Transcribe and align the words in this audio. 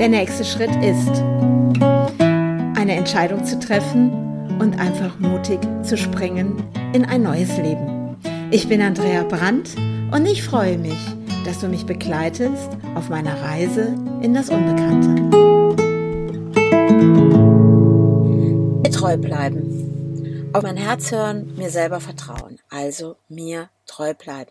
Der 0.00 0.08
nächste 0.08 0.46
Schritt 0.46 0.74
ist, 0.76 1.10
eine 2.74 2.94
Entscheidung 2.96 3.44
zu 3.44 3.58
treffen 3.58 4.58
und 4.58 4.80
einfach 4.80 5.18
mutig 5.18 5.60
zu 5.82 5.98
springen 5.98 6.64
in 6.94 7.04
ein 7.04 7.22
neues 7.22 7.54
Leben. 7.58 8.16
Ich 8.50 8.66
bin 8.66 8.80
Andrea 8.80 9.24
Brandt 9.24 9.76
und 10.10 10.24
ich 10.24 10.42
freue 10.42 10.78
mich, 10.78 10.96
dass 11.44 11.60
du 11.60 11.68
mich 11.68 11.84
begleitest 11.84 12.70
auf 12.94 13.10
meiner 13.10 13.42
Reise 13.42 13.94
in 14.22 14.32
das 14.32 14.48
Unbekannte. 14.48 15.20
Treu 18.90 19.18
bleiben. 19.18 20.50
Auf 20.54 20.62
mein 20.62 20.78
Herz 20.78 21.12
hören, 21.12 21.52
mir 21.58 21.68
selber 21.68 22.00
vertrauen. 22.00 22.58
Also 22.70 23.16
mir 23.28 23.68
treu 23.84 24.14
bleiben. 24.14 24.50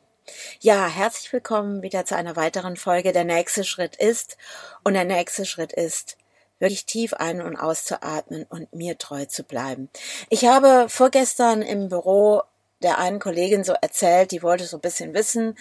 Ja, 0.59 0.87
herzlich 0.87 1.31
willkommen 1.33 1.81
wieder 1.81 2.05
zu 2.05 2.15
einer 2.15 2.35
weiteren 2.35 2.77
Folge. 2.77 3.11
Der 3.11 3.23
nächste 3.23 3.63
Schritt 3.63 3.95
ist, 3.95 4.37
und 4.83 4.93
der 4.93 5.05
nächste 5.05 5.45
Schritt 5.45 5.73
ist, 5.73 6.17
wirklich 6.59 6.85
tief 6.85 7.13
ein- 7.13 7.41
und 7.41 7.55
auszuatmen 7.55 8.45
und 8.49 8.73
mir 8.73 8.97
treu 8.97 9.25
zu 9.25 9.43
bleiben. 9.43 9.89
Ich 10.29 10.45
habe 10.45 10.87
vorgestern 10.89 11.61
im 11.61 11.89
Büro 11.89 12.41
der 12.81 12.97
einen 12.97 13.19
Kollegin 13.19 13.63
so 13.63 13.73
erzählt, 13.73 14.31
die 14.31 14.41
wollte 14.41 14.65
so 14.65 14.77
ein 14.77 14.81
bisschen 14.81 15.13
wissen, 15.13 15.57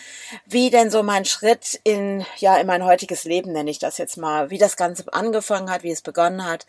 wie 0.47 0.71
denn 0.71 0.91
so 0.91 1.03
mein 1.03 1.25
Schritt 1.25 1.81
in, 1.83 2.25
ja, 2.37 2.57
in 2.59 2.67
mein 2.67 2.85
heutiges 2.85 3.25
Leben 3.25 3.53
nenne 3.53 3.71
ich 3.71 3.81
das 3.81 3.99
jetzt 3.99 4.17
mal, 4.17 4.51
wie 4.51 4.59
das 4.59 4.77
Ganze 4.77 5.05
angefangen 5.13 5.71
hat, 5.71 5.83
wie 5.83 5.91
es 5.91 6.03
begonnen 6.03 6.45
hat. 6.47 6.67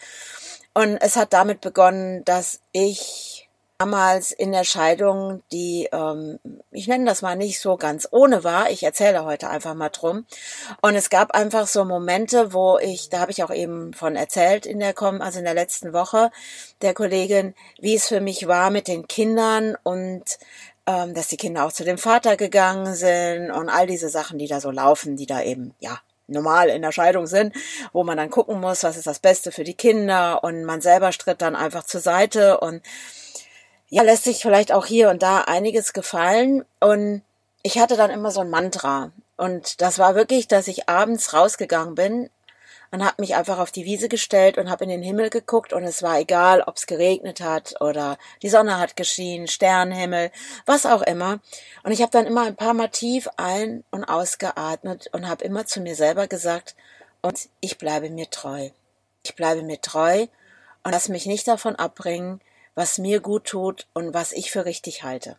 Und 0.74 0.98
es 0.98 1.16
hat 1.16 1.34
damit 1.34 1.62
begonnen, 1.62 2.26
dass 2.26 2.62
ich 2.72 3.39
damals 3.80 4.32
in 4.32 4.52
der 4.52 4.66
Scheidung, 4.66 5.42
die, 5.54 5.88
ähm, 5.94 6.38
ich 6.70 6.88
nenne 6.90 7.06
das 7.06 7.22
mal 7.22 7.38
nicht 7.38 7.62
so 7.62 7.78
ganz 7.78 8.10
ohne 8.12 8.44
war. 8.44 8.70
Ich 8.70 8.84
erzähle 8.84 9.24
heute 9.24 9.50
einfach 9.50 9.74
mal 9.74 9.88
drum. 9.88 10.26
Und 10.82 10.96
es 10.96 11.10
gab 11.10 11.32
einfach 11.32 11.66
so 11.66 11.86
Momente, 11.86 12.52
wo 12.52 12.78
ich, 12.78 13.10
da 13.10 13.20
habe 13.22 13.32
ich 13.32 13.42
auch 13.42 13.54
eben 13.54 13.94
von 13.94 14.18
erzählt 14.18 14.66
in 14.66 14.80
der 14.80 14.94
Com, 14.94 15.22
also 15.22 15.40
in 15.40 15.46
der 15.46 15.54
letzten 15.54 15.94
Woche 15.94 16.30
der 16.82 16.94
Kollegin, 16.94 17.56
wie 17.80 17.96
es 17.96 18.08
für 18.08 18.20
mich 18.20 18.48
war 18.48 18.70
mit 18.70 18.90
den 18.90 19.08
Kindern 19.08 19.78
und 19.84 20.26
ähm, 20.86 21.14
dass 21.14 21.30
die 21.30 21.38
Kinder 21.38 21.66
auch 21.66 21.72
zu 21.72 21.86
dem 21.86 21.98
Vater 21.98 22.36
gegangen 22.36 22.96
sind 22.96 23.50
und 23.50 23.70
all 23.70 23.88
diese 23.88 24.10
Sachen, 24.10 24.38
die 24.40 24.48
da 24.48 24.60
so 24.60 24.72
laufen, 24.72 25.16
die 25.16 25.26
da 25.26 25.42
eben, 25.42 25.74
ja, 25.80 26.00
normal 26.28 26.70
in 26.70 26.82
der 26.82 26.92
Scheidung 26.92 27.28
sind, 27.28 27.56
wo 27.94 28.04
man 28.04 28.18
dann 28.18 28.30
gucken 28.30 28.60
muss, 28.60 28.84
was 28.84 28.98
ist 28.98 29.08
das 29.08 29.20
Beste 29.20 29.52
für 29.52 29.64
die 29.64 29.74
Kinder 29.74 30.44
und 30.44 30.64
man 30.64 30.82
selber 30.82 31.12
stritt 31.12 31.42
dann 31.42 31.56
einfach 31.56 31.86
zur 31.86 32.02
Seite 32.02 32.60
und 32.60 32.84
ja, 33.90 34.04
lässt 34.04 34.24
sich 34.24 34.42
vielleicht 34.42 34.72
auch 34.72 34.86
hier 34.86 35.10
und 35.10 35.22
da 35.22 35.42
einiges 35.42 35.94
gefallen. 35.94 36.66
Und 36.80 37.24
ich 37.64 37.80
hatte 37.80 37.98
dann 37.98 38.12
immer 38.12 38.32
so 38.32 38.42
ein 38.42 38.50
Mantra. 38.50 39.12
Und 39.38 39.82
das 39.82 40.00
war 40.00 40.16
wirklich, 40.16 40.48
dass 40.48 40.68
ich 40.68 40.90
abends 40.90 41.34
rausgegangen 41.34 41.96
bin 41.96 42.30
und 42.92 43.06
habe 43.06 43.22
mich 43.22 43.36
einfach 43.36 43.60
auf 43.60 43.72
die 43.72 43.86
Wiese 43.86 44.10
gestellt 44.10 44.58
und 44.58 44.70
habe 44.70 44.84
in 44.84 44.90
den 44.90 45.04
Himmel 45.04 45.30
geguckt 45.30 45.74
und 45.74 45.84
es 45.84 46.02
war 46.02 46.20
egal, 46.20 46.62
ob 46.62 46.78
es 46.78 46.88
geregnet 46.88 47.42
hat 47.42 47.80
oder 47.82 48.18
die 48.42 48.50
Sonne 48.50 48.80
hat 48.80 48.96
geschienen, 48.96 49.48
Sternenhimmel, 49.48 50.32
was 50.66 50.86
auch 50.86 51.02
immer. 51.04 51.40
Und 51.84 51.92
ich 51.92 52.02
habe 52.02 52.12
dann 52.12 52.26
immer 52.26 52.46
ein 52.46 52.56
paar 52.56 52.74
Mal 52.74 52.90
tief 52.90 53.30
ein- 53.38 53.84
und 53.92 54.06
ausgeatmet 54.06 55.10
und 55.14 55.28
habe 55.28 55.44
immer 55.44 55.66
zu 55.66 55.82
mir 55.82 55.96
selber 55.96 56.28
gesagt, 56.28 56.76
und 57.22 57.50
ich 57.60 57.78
bleibe 57.78 58.10
mir 58.10 58.30
treu. 58.30 58.70
Ich 59.24 59.36
bleibe 59.36 59.62
mir 59.62 59.82
treu 59.82 60.28
und 60.84 60.92
lass 60.92 61.10
mich 61.10 61.26
nicht 61.26 61.48
davon 61.48 61.76
abbringen, 61.76 62.40
was 62.80 62.98
mir 62.98 63.20
gut 63.20 63.44
tut 63.44 63.88
und 63.94 64.14
was 64.14 64.32
ich 64.32 64.52
für 64.52 64.64
richtig 64.64 65.04
halte. 65.04 65.36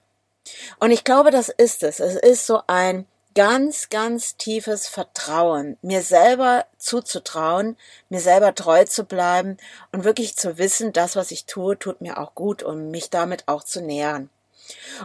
Und 0.79 0.91
ich 0.91 1.05
glaube, 1.05 1.31
das 1.31 1.49
ist 1.49 1.83
es. 1.83 1.99
Es 1.99 2.15
ist 2.15 2.45
so 2.45 2.61
ein 2.67 3.07
ganz, 3.35 3.89
ganz 3.89 4.37
tiefes 4.37 4.87
Vertrauen, 4.87 5.79
mir 5.81 6.03
selber 6.03 6.67
zuzutrauen, 6.77 7.79
mir 8.11 8.21
selber 8.21 8.55
treu 8.55 8.85
zu 8.85 9.05
bleiben 9.05 9.57
und 9.91 10.05
wirklich 10.05 10.37
zu 10.37 10.59
wissen, 10.59 10.93
das, 10.93 11.17
was 11.17 11.31
ich 11.31 11.47
tue, 11.47 11.79
tut 11.79 12.03
mir 12.03 12.19
auch 12.19 12.35
gut 12.35 12.63
und 12.63 12.91
mich 12.91 13.09
damit 13.09 13.49
auch 13.49 13.65
zu 13.65 13.81
nähern. 13.81 14.29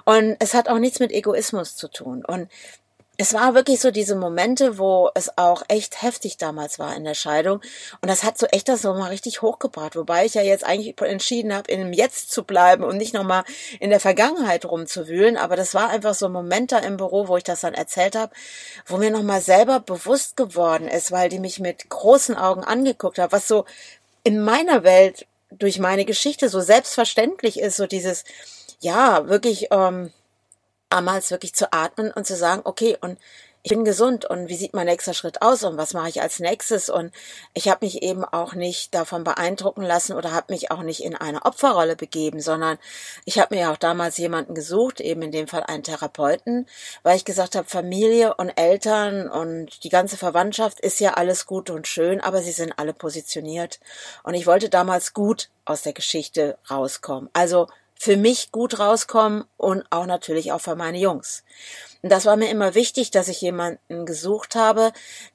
Und 0.03 0.35
es 0.39 0.53
hat 0.53 0.67
auch 0.67 0.79
nichts 0.79 0.99
mit 0.99 1.13
Egoismus 1.13 1.77
zu 1.77 1.87
tun. 1.87 2.25
Und 2.25 2.51
es 3.17 3.33
war 3.33 3.55
wirklich 3.55 3.79
so 3.79 3.91
diese 3.91 4.15
Momente, 4.15 4.77
wo 4.77 5.09
es 5.15 5.37
auch 5.37 5.63
echt 5.67 6.01
heftig 6.01 6.37
damals 6.37 6.79
war 6.79 6.95
in 6.95 7.03
der 7.03 7.13
Scheidung. 7.13 7.61
Und 8.01 8.09
das 8.09 8.23
hat 8.23 8.37
so 8.37 8.45
echt 8.47 8.67
das 8.67 8.81
so 8.81 8.93
mal 8.93 9.09
richtig 9.09 9.41
hochgebracht. 9.41 9.95
Wobei 9.95 10.25
ich 10.25 10.33
ja 10.33 10.41
jetzt 10.41 10.65
eigentlich 10.65 10.99
entschieden 11.01 11.53
habe, 11.53 11.71
in 11.71 11.79
dem 11.79 11.93
Jetzt 11.93 12.31
zu 12.31 12.43
bleiben 12.43 12.83
und 12.83 12.97
nicht 12.97 13.13
nochmal 13.13 13.43
in 13.79 13.89
der 13.89 13.99
Vergangenheit 13.99 14.65
rumzuwühlen. 14.65 15.37
Aber 15.37 15.55
das 15.55 15.73
war 15.73 15.89
einfach 15.89 16.13
so 16.13 16.25
ein 16.25 16.31
Moment 16.31 16.71
da 16.71 16.79
im 16.79 16.97
Büro, 16.97 17.27
wo 17.27 17.37
ich 17.37 17.43
das 17.43 17.61
dann 17.61 17.73
erzählt 17.73 18.15
habe, 18.15 18.33
wo 18.85 18.97
mir 18.97 19.11
nochmal 19.11 19.41
selber 19.41 19.79
bewusst 19.79 20.35
geworden 20.35 20.87
ist, 20.87 21.11
weil 21.11 21.29
die 21.29 21.39
mich 21.39 21.59
mit 21.59 21.89
großen 21.89 22.35
Augen 22.35 22.63
angeguckt 22.63 23.19
hat, 23.19 23.31
was 23.31 23.47
so 23.47 23.65
in 24.23 24.41
meiner 24.41 24.83
Welt 24.83 25.25
durch 25.51 25.79
meine 25.79 26.03
Geschichte 26.03 26.49
so 26.49 26.59
selbstverständlich 26.59 27.59
ist, 27.59 27.77
so 27.77 27.87
dieses, 27.87 28.25
ja, 28.79 29.29
wirklich, 29.29 29.67
ähm, 29.71 30.11
damals 30.89 31.31
wirklich 31.31 31.53
zu 31.53 31.71
atmen 31.71 32.11
und 32.11 32.25
zu 32.25 32.35
sagen, 32.35 32.61
okay, 32.63 32.97
und 32.99 33.17
ich 33.65 33.71
bin 33.71 33.83
gesund 33.83 34.25
und 34.25 34.47
wie 34.47 34.55
sieht 34.55 34.75
mein 34.75 34.85
nächster 34.85 35.15
Schritt 35.15 35.41
aus 35.41 35.63
und 35.63 35.75
was 35.75 35.95
mache 35.95 36.07
ich 36.07 36.21
als 36.21 36.39
nächstes 36.39 36.87
und 36.87 37.11
ich 37.55 37.67
habe 37.67 37.83
mich 37.83 38.03
eben 38.03 38.23
auch 38.23 38.53
nicht 38.53 38.93
davon 38.93 39.23
beeindrucken 39.23 39.81
lassen 39.81 40.13
oder 40.13 40.33
habe 40.33 40.53
mich 40.53 40.69
auch 40.69 40.83
nicht 40.83 41.03
in 41.03 41.15
eine 41.15 41.45
Opferrolle 41.45 41.95
begeben, 41.95 42.41
sondern 42.41 42.77
ich 43.25 43.39
habe 43.39 43.55
mir 43.55 43.71
auch 43.71 43.77
damals 43.77 44.17
jemanden 44.17 44.53
gesucht, 44.53 45.01
eben 45.01 45.23
in 45.23 45.31
dem 45.31 45.47
Fall 45.47 45.63
einen 45.63 45.81
Therapeuten, 45.81 46.67
weil 47.01 47.17
ich 47.17 47.25
gesagt 47.25 47.55
habe, 47.55 47.67
Familie 47.67 48.35
und 48.35 48.49
Eltern 48.49 49.27
und 49.27 49.83
die 49.83 49.89
ganze 49.89 50.15
Verwandtschaft 50.15 50.79
ist 50.79 50.99
ja 50.99 51.15
alles 51.15 51.47
gut 51.47 51.71
und 51.71 51.87
schön, 51.87 52.21
aber 52.21 52.43
sie 52.43 52.51
sind 52.51 52.77
alle 52.77 52.93
positioniert 52.93 53.79
und 54.21 54.35
ich 54.35 54.45
wollte 54.45 54.69
damals 54.69 55.15
gut 55.15 55.49
aus 55.65 55.81
der 55.81 55.93
Geschichte 55.93 56.59
rauskommen. 56.69 57.31
Also 57.33 57.65
für 57.97 58.17
mich 58.17 58.51
gut 58.51 58.79
rauskommen 58.79 59.45
und 59.57 59.83
auch 59.89 60.05
natürlich 60.05 60.51
auch 60.51 60.61
für 60.61 60.75
meine 60.75 60.99
Jungs. 60.99 61.43
Und 62.01 62.11
das 62.11 62.25
war 62.25 62.35
mir 62.35 62.49
immer 62.49 62.75
wichtig, 62.75 63.09
dass 63.11 63.29
ich 63.29 63.41
jemanden 63.41 64.05
gesucht 64.05 64.55
habe, 64.55 64.91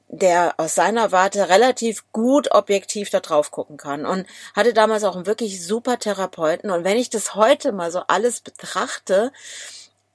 der 0.08 0.54
aus 0.58 0.74
seiner 0.74 1.10
Warte 1.10 1.48
relativ 1.48 2.04
gut 2.12 2.52
objektiv 2.52 3.10
da 3.10 3.20
drauf 3.20 3.50
gucken 3.50 3.76
kann 3.76 4.06
und 4.06 4.26
hatte 4.54 4.72
damals 4.72 5.04
auch 5.04 5.16
einen 5.16 5.26
wirklich 5.26 5.66
super 5.66 5.98
Therapeuten. 5.98 6.70
Und 6.70 6.84
wenn 6.84 6.96
ich 6.96 7.10
das 7.10 7.34
heute 7.34 7.72
mal 7.72 7.90
so 7.90 8.02
alles 8.08 8.40
betrachte, 8.40 9.32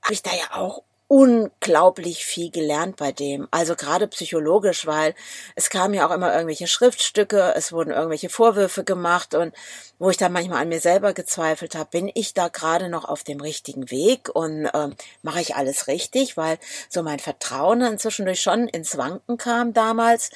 habe 0.02 0.14
ich 0.14 0.22
da 0.22 0.32
ja 0.32 0.56
auch 0.60 0.84
unglaublich 1.08 2.26
viel 2.26 2.50
gelernt 2.50 2.96
bei 2.98 3.12
dem. 3.12 3.48
Also 3.52 3.76
gerade 3.76 4.08
psychologisch, 4.08 4.88
weil 4.88 5.14
es 5.56 5.70
kamen 5.70 5.94
ja 5.94 6.08
auch 6.08 6.12
immer 6.12 6.34
irgendwelche 6.34 6.68
Schriftstücke, 6.68 7.54
es 7.56 7.72
wurden 7.72 7.92
irgendwelche 7.92 8.30
Vorwürfe 8.30 8.84
gemacht 8.84 9.36
und 9.36 9.54
wo 10.00 10.10
ich 10.10 10.18
dann 10.18 10.34
manchmal 10.34 10.64
an 10.64 10.70
mir 10.70 10.80
selber 10.80 11.14
gezweifelt 11.14 11.76
habe, 11.76 11.90
bin 11.92 12.12
ich 12.14 12.34
da 12.34 12.48
gerade 12.48 12.90
noch 12.90 13.06
auf 13.06 13.24
dem 13.24 13.40
richtigen 13.40 13.92
Weg 13.92 14.30
und 14.34 14.68
ähm, 14.74 14.96
mache 15.22 15.42
ich 15.42 15.56
alles 15.56 15.88
richtig, 15.88 16.38
weil 16.38 16.58
so 16.90 17.04
mein 17.04 17.20
Vertrauen 17.20 17.82
dann 17.82 18.00
zwischendurch 18.00 18.42
schon 18.42 18.68
ins 18.68 18.98
Wanken 18.98 19.38
kam 19.38 19.74
damals. 19.74 20.32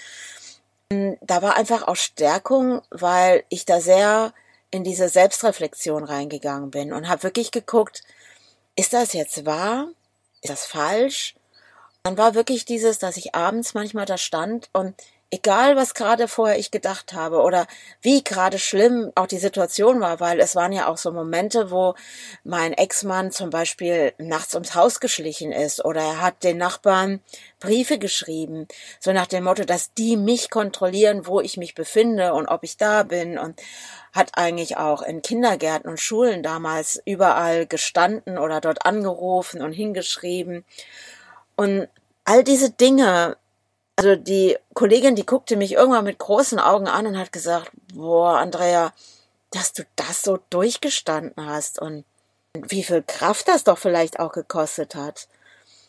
Da 0.90 1.42
war 1.42 1.56
einfach 1.56 1.88
auch 1.88 1.96
Stärkung, 1.96 2.82
weil 2.92 3.44
ich 3.50 3.66
da 3.66 3.82
sehr 3.82 4.34
in 4.72 4.84
diese 4.84 5.10
Selbstreflexion 5.10 6.04
reingegangen 6.04 6.70
bin 6.70 6.94
und 6.94 7.08
habe 7.10 7.24
wirklich 7.24 7.52
geguckt, 7.52 8.04
ist 8.76 8.94
das 8.94 9.14
jetzt 9.14 9.46
wahr? 9.46 9.90
Ist 10.42 10.50
das 10.50 10.66
falsch? 10.66 11.36
Dann 12.04 12.18
war 12.18 12.34
wirklich 12.34 12.66
dieses, 12.66 13.00
dass 13.00 13.18
ich 13.18 13.36
abends 13.36 13.74
manchmal 13.74 14.06
da 14.06 14.18
stand 14.18 14.70
und 14.74 14.96
egal 15.32 15.76
was 15.76 15.94
gerade 15.94 16.28
vorher 16.28 16.58
ich 16.58 16.72
gedacht 16.72 17.14
habe 17.14 17.42
oder 17.42 17.68
wie 18.02 18.24
gerade 18.24 18.58
schlimm 18.58 19.12
auch 19.16 19.28
die 19.28 19.38
Situation 19.38 20.02
war, 20.02 20.20
weil 20.20 20.40
es 20.40 20.56
waren 20.56 20.72
ja 20.72 20.88
auch 20.88 20.98
so 20.98 21.12
Momente, 21.12 21.70
wo 21.70 21.96
mein 22.44 22.74
Ex-Mann 22.74 23.32
zum 23.32 23.50
Beispiel 23.50 24.14
nachts 24.18 24.56
ums 24.56 24.74
Haus 24.74 25.00
geschlichen 25.00 25.52
ist 25.52 25.86
oder 25.86 26.02
er 26.02 26.22
hat 26.22 26.44
den 26.44 26.58
Nachbarn 26.58 27.22
Briefe 27.60 28.00
geschrieben, 28.00 28.68
so 29.00 29.14
nach 29.14 29.28
dem 29.28 29.44
Motto, 29.44 29.66
dass 29.66 29.94
die 29.94 30.18
mich 30.18 30.50
kontrollieren, 30.50 31.28
wo 31.28 31.42
ich 31.42 31.58
mich 31.58 31.76
befinde 31.76 32.34
und 32.34 32.48
ob 32.48 32.64
ich 32.64 32.78
da 32.78 33.04
bin 33.04 33.38
und 33.38 33.62
hat 34.14 34.32
eigentlich 34.34 34.78
auch 34.78 35.04
in 35.04 35.22
Kindergärten 35.22 35.90
und 35.90 36.00
Schulen 36.00 36.42
damals 36.42 37.00
überall 37.06 37.68
gestanden 37.68 38.40
oder 38.40 38.62
dort 38.62 38.86
angerufen 38.86 39.62
und 39.62 39.74
hingeschrieben. 39.74 40.66
Und 41.56 41.88
all 42.24 42.44
diese 42.44 42.72
Dinge, 42.72 43.38
also 44.00 44.16
die 44.16 44.58
Kollegin, 44.74 45.16
die 45.16 45.26
guckte 45.26 45.56
mich 45.56 45.74
irgendwann 45.74 46.06
mit 46.06 46.18
großen 46.18 46.60
Augen 46.60 46.88
an 46.88 47.08
und 47.08 47.18
hat 47.18 47.32
gesagt, 47.32 47.72
boah, 47.94 48.38
Andrea, 48.38 48.94
dass 49.52 49.74
du 49.74 49.84
das 49.96 50.22
so 50.22 50.40
durchgestanden 50.50 51.46
hast 51.46 51.80
und 51.80 52.06
wie 52.54 52.84
viel 52.84 53.04
Kraft 53.04 53.48
das 53.48 53.64
doch 53.64 53.78
vielleicht 53.78 54.20
auch 54.20 54.32
gekostet 54.32 54.96
hat. 54.96 55.28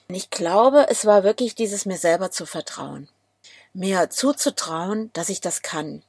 Und 0.08 0.14
ich 0.14 0.30
glaube, 0.30 0.86
es 0.88 1.06
war 1.06 1.24
wirklich 1.24 1.54
dieses 1.54 1.86
mir 1.86 1.98
selber 1.98 2.30
zu 2.30 2.46
vertrauen. 2.46 3.08
Mir 3.72 4.10
zuzutrauen, 4.10 5.10
dass 5.12 5.28
ich 5.28 5.40
das 5.40 5.62
kann 5.62 6.02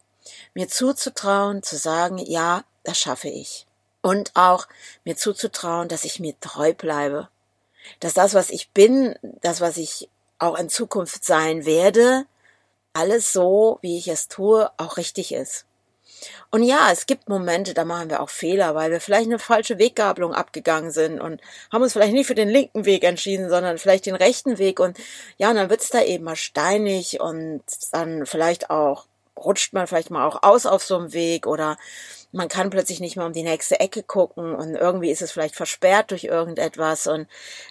mir 0.53 0.67
zuzutrauen, 0.67 1.63
zu 1.63 1.77
sagen, 1.77 2.17
ja, 2.17 2.63
das 2.83 2.99
schaffe 2.99 3.29
ich. 3.29 3.65
Und 4.01 4.31
auch 4.35 4.67
mir 5.03 5.15
zuzutrauen, 5.15 5.87
dass 5.87 6.05
ich 6.05 6.19
mir 6.19 6.39
treu 6.39 6.73
bleibe. 6.73 7.29
Dass 7.99 8.13
das, 8.13 8.33
was 8.33 8.49
ich 8.49 8.69
bin, 8.69 9.15
das, 9.41 9.61
was 9.61 9.77
ich 9.77 10.09
auch 10.41 10.57
in 10.57 10.69
Zukunft 10.69 11.23
sein 11.23 11.65
werde, 11.65 12.25
alles 12.93 13.31
so, 13.31 13.79
wie 13.81 13.97
ich 13.97 14.07
es 14.07 14.27
tue, 14.27 14.69
auch 14.77 14.97
richtig 14.97 15.33
ist. 15.33 15.65
Und 16.51 16.63
ja, 16.63 16.89
es 16.91 17.05
gibt 17.05 17.29
Momente, 17.29 17.73
da 17.73 17.85
machen 17.85 18.09
wir 18.09 18.21
auch 18.21 18.29
Fehler, 18.29 18.75
weil 18.75 18.91
wir 18.91 19.01
vielleicht 19.01 19.25
eine 19.25 19.39
falsche 19.39 19.79
Weggabelung 19.79 20.33
abgegangen 20.33 20.91
sind 20.91 21.19
und 21.19 21.41
haben 21.71 21.81
uns 21.81 21.93
vielleicht 21.93 22.13
nicht 22.13 22.27
für 22.27 22.35
den 22.35 22.49
linken 22.49 22.85
Weg 22.85 23.03
entschieden, 23.03 23.49
sondern 23.49 23.77
vielleicht 23.77 24.05
den 24.05 24.15
rechten 24.15 24.57
Weg. 24.57 24.79
Und 24.79 24.97
ja, 25.37 25.49
und 25.49 25.55
dann 25.55 25.69
wird's 25.69 25.89
da 25.89 26.03
eben 26.03 26.25
mal 26.25 26.35
steinig 26.35 27.19
und 27.19 27.63
dann 27.91 28.25
vielleicht 28.25 28.69
auch 28.69 29.05
rutscht 29.37 29.73
man 29.73 29.87
vielleicht 29.87 30.11
mal 30.11 30.27
auch 30.27 30.43
aus 30.43 30.65
auf 30.65 30.83
so 30.83 30.97
einem 30.97 31.13
Weg 31.13 31.47
oder 31.47 31.77
man 32.31 32.47
kann 32.47 32.69
plötzlich 32.69 32.99
nicht 32.99 33.17
mehr 33.17 33.25
um 33.25 33.33
die 33.33 33.43
nächste 33.43 33.79
Ecke 33.79 34.03
gucken 34.03 34.55
und 34.55 34.75
irgendwie 34.75 35.11
ist 35.11 35.21
es 35.21 35.31
vielleicht 35.31 35.55
versperrt 35.55 36.11
durch 36.11 36.23
irgendetwas 36.23 37.07
und 37.07 37.27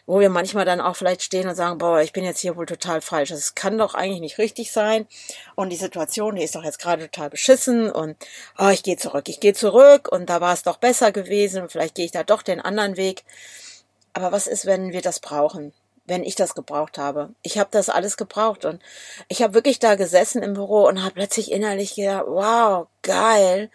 wo 0.07 0.21
wir 0.21 0.29
manchmal 0.29 0.65
dann 0.65 0.81
auch 0.81 0.97
vielleicht 0.97 1.23
stehen 1.23 1.49
und 1.49 1.55
sagen, 1.55 1.79
boah, 1.79 2.01
ich 2.01 2.12
bin 2.12 2.25
jetzt 2.25 2.41
hier 2.41 2.57
wohl 2.57 2.67
total 2.67 3.01
falsch. 3.01 3.31
Das 3.31 3.55
kann 3.55 3.79
doch 3.79 3.95
eigentlich 3.95 4.21
nicht 4.21 4.39
richtig 4.39 4.73
sein 4.73 5.07
und 5.55 5.71
die 5.71 5.77
Situation, 5.77 6.37
die 6.37 6.43
ist 6.43 6.55
doch 6.55 6.65
jetzt 6.65 6.79
gerade 6.79 7.09
total 7.09 7.31
beschissen 7.31 7.91
und 7.91 8.17
oh, 8.59 8.69
ich 8.69 8.83
gehe 8.83 8.97
zurück, 8.97 9.29
ich 9.29 9.41
gehe 9.41 9.55
zurück 9.55 10.09
und 10.11 10.29
da 10.29 10.41
war 10.41 10.53
es 10.53 10.62
doch 10.62 10.77
besser 10.77 11.12
gewesen 11.12 11.62
und 11.62 11.73
vielleicht 11.73 11.95
gehe 11.95 12.05
ich 12.05 12.12
da 12.12 12.23
doch 12.23 12.43
den 12.43 12.61
anderen 12.61 12.97
Weg. 12.97 13.25
Aber 14.12 14.33
was 14.33 14.47
ist, 14.47 14.67
wenn 14.67 14.93
wir 14.93 15.03
das 15.03 15.21
brauchen? 15.21 15.73
wenn 16.11 16.25
ich 16.25 16.35
das 16.35 16.55
gebraucht 16.57 16.99
habe. 16.99 17.31
Ich 17.41 17.57
habe 17.57 17.71
das 17.71 17.89
alles 17.89 18.17
gebraucht 18.17 18.65
und 18.65 18.83
ich 19.29 19.43
habe 19.43 19.55
wirklich 19.55 19.79
da 19.79 19.95
gesessen 19.95 20.43
im 20.43 20.55
Büro 20.55 20.87
und 20.89 21.03
habe 21.03 21.15
plötzlich 21.15 21.53
innerlich 21.53 21.95
gedacht, 21.95 22.25
wow, 22.27 22.89
geil. 23.03 23.71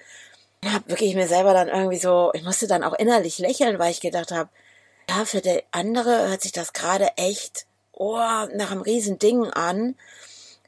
Und 0.66 0.74
habe 0.74 0.90
wirklich 0.90 1.14
mir 1.14 1.28
selber 1.28 1.54
dann 1.54 1.68
irgendwie 1.68 2.00
so, 2.00 2.32
ich 2.34 2.42
musste 2.42 2.66
dann 2.66 2.84
auch 2.84 2.94
innerlich 2.94 3.38
lächeln, 3.38 3.78
weil 3.78 3.92
ich 3.92 4.02
gedacht 4.02 4.32
habe, 4.32 4.50
ja, 5.08 5.24
für 5.24 5.40
die 5.40 5.62
andere 5.70 6.28
hört 6.28 6.42
sich 6.42 6.54
das 6.54 6.74
gerade 6.74 7.16
echt 7.18 7.68
oh, 7.92 8.18
nach 8.18 8.72
einem 8.72 8.82
riesen 8.82 9.20
Ding 9.20 9.46
an, 9.52 9.96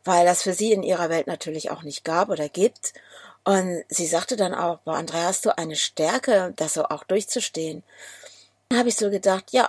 weil 0.04 0.24
das 0.24 0.44
für 0.44 0.54
sie 0.54 0.72
in 0.72 0.84
ihrer 0.84 1.10
Welt 1.10 1.26
natürlich 1.26 1.72
auch 1.72 1.82
nicht 1.82 2.04
gab 2.06 2.30
oder 2.30 2.48
gibt. 2.48 2.94
Und 3.44 3.86
sie 3.90 4.06
sagte 4.06 4.36
dann 4.36 4.54
auch, 4.54 4.78
boah, 4.82 4.98
Andrea, 4.98 5.24
hast 5.24 5.46
du 5.46 5.58
eine 5.58 5.76
Stärke, 5.76 6.54
das 6.56 6.76
so 6.76 6.86
auch 6.86 7.04
durchzustehen? 7.04 7.82
Dann 8.70 8.78
habe 8.78 8.90
ich 8.90 8.98
so 8.98 9.10
gedacht, 9.10 9.46
ja, 9.52 9.68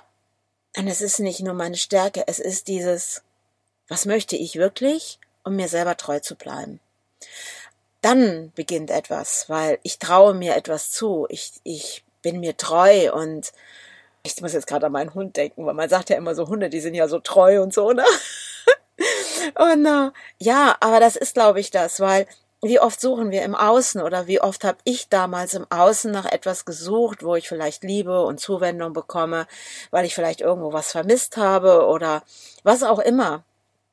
und 0.77 0.89
es 0.89 1.01
ist 1.01 1.21
nicht 1.21 1.41
nur 1.41 1.55
meine 1.55 1.79
Stärke, 1.79 2.25
es 2.27 2.39
ist 2.39 2.69
dieses, 2.69 3.23
was 3.89 4.05
möchte 4.05 4.37
ich 4.37 4.57
wirklich, 4.57 5.19
um 5.43 5.57
mir 5.57 5.69
selber 5.69 5.97
treu 5.97 6.21
zu 6.21 6.35
bleiben. 6.35 6.81
Dann 8.00 8.53
beginnt 8.55 8.91
etwas, 8.91 9.49
weil 9.49 9.79
ich 9.83 9.99
traue 9.99 10.35
mir 10.35 10.56
etwas 10.56 10.91
zu, 10.91 11.27
ich, 11.29 11.53
ich 11.65 12.05
bin 12.23 12.41
mir 12.41 12.56
treu 12.56 13.12
und 13.12 13.53
ich 14.23 14.41
muss 14.41 14.53
jetzt 14.53 14.67
gerade 14.67 14.87
an 14.87 14.93
meinen 14.93 15.15
Hund 15.15 15.37
denken, 15.37 15.67
weil 15.67 15.75
man 15.75 15.89
sagt 15.89 16.11
ja 16.11 16.17
immer 16.17 16.35
so, 16.35 16.49
Hunde, 16.49 16.69
die 16.69 16.81
sind 16.81 16.95
ja 16.95 17.09
so 17.09 17.19
treu 17.19 17.62
und 17.62 17.73
so, 17.73 17.93
ne? 17.93 18.05
Und 19.55 19.87
äh, 19.87 20.11
ja, 20.39 20.77
aber 20.81 21.00
das 21.00 21.17
ist, 21.17 21.35
glaube 21.35 21.61
ich, 21.61 21.71
das, 21.71 22.00
weil 22.00 22.27
wie 22.61 22.81
oft 22.81 23.00
suchen 23.00 23.31
wir 23.31 23.43
im 23.43 23.55
Außen 23.55 24.03
oder 24.03 24.27
wie 24.27 24.41
oft 24.41 24.65
habe 24.65 24.79
ich 24.85 25.09
damals 25.09 25.55
im 25.55 25.67
Außen 25.71 26.11
nach 26.11 26.25
etwas 26.25 26.65
gesucht, 26.65 27.23
wo 27.23 27.37
ich 27.37 27.49
vielleicht 27.49 27.85
Liebe 27.85 28.25
und 28.25 28.41
Zuwendung 28.41 28.93
bekomme, 28.93 29.47
weil 29.91 30.05
ich 30.05 30.15
vielleicht 30.15 30.41
irgendwo 30.41 30.73
was 30.73 30.91
vermisst 30.91 31.37
habe 31.37 31.87
oder 31.87 32.23
was 32.65 32.83
auch 32.83 32.99
immer. 32.99 33.45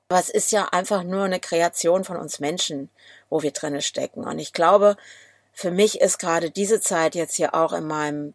Aber 0.10 0.20
es 0.20 0.30
ist 0.30 0.52
ja 0.52 0.66
einfach 0.72 1.04
nur 1.04 1.24
eine 1.24 1.40
Kreation 1.40 2.04
von 2.04 2.18
uns 2.18 2.40
Menschen, 2.40 2.90
wo 3.30 3.42
wir 3.42 3.52
drinne 3.52 3.82
stecken. 3.82 4.24
Und 4.24 4.40
ich 4.40 4.54
glaube, 4.54 4.98
für 5.52 5.72
mich 5.72 6.02
ist 6.02 6.20
gerade 6.20 6.52
diese 6.52 6.80
Zeit 6.80 7.16
jetzt 7.16 7.36
hier 7.36 7.56
auch 7.56 7.74
in 7.74 7.88
meinem 7.88 8.34